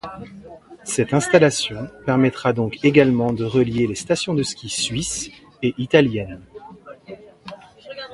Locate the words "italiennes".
5.77-6.41